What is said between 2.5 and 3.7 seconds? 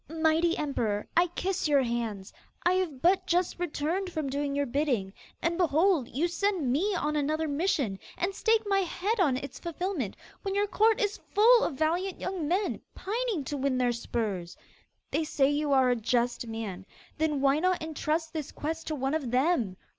I have but just